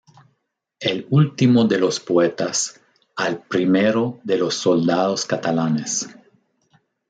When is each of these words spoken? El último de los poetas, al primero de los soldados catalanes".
El 0.79 1.05
último 1.11 1.65
de 1.65 1.77
los 1.77 1.99
poetas, 1.99 2.81
al 3.15 3.43
primero 3.43 4.19
de 4.23 4.39
los 4.39 4.55
soldados 4.55 5.27
catalanes". 5.27 6.09